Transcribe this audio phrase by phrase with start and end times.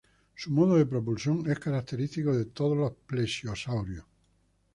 [0.35, 4.05] Su modo de propulsión es característico de todos los plesiosaurios.